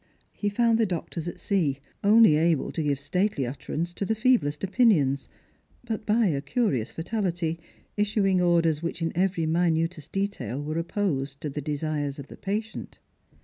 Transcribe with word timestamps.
He 0.33 0.49
found 0.49 0.79
the 0.79 0.87
doctors 0.87 1.27
at 1.27 1.37
sea, 1.37 1.77
only 2.03 2.35
able 2.35 2.71
to 2.71 2.81
give 2.81 2.99
stately 2.99 3.45
utterance 3.45 3.93
to 3.93 4.03
the 4.03 4.15
feeblest 4.15 4.63
opinions, 4.63 5.29
but 5.85 6.07
by 6.07 6.25
a 6.29 6.41
curious 6.41 6.89
fatality 6.91 7.59
issuing 7.95 8.41
orders 8.41 8.81
which 8.81 9.03
in 9.03 9.11
every 9.15 9.45
minutest 9.45 10.11
detail 10.11 10.59
were 10.59 10.79
opposed 10.79 11.39
to 11.41 11.51
the 11.51 11.61
desires 11.61 12.17
of 12.17 12.29
the 12.29 12.37
patient. 12.37 12.97